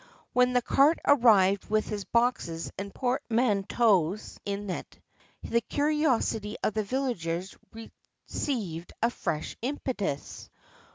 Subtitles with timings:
[0.33, 4.99] When the cart arrived with his boxes and portmanteaus in it,
[5.43, 7.55] the curiosity of the villagers
[8.25, 10.49] received a fresh impetus.